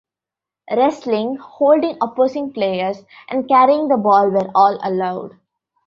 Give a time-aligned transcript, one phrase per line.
[0.75, 5.37] "Wrestling", "holding" opposing players, and carrying the ball were all allowed.